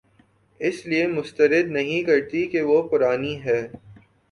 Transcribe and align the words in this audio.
اس 0.61 0.85
لیے 0.85 1.05
مسترد 1.07 1.69
نہیں 1.71 2.01
کرتی 2.03 2.45
کہ 2.47 2.61
وہ 2.61 2.81
پرانی 2.89 3.35
ہے 3.43 3.61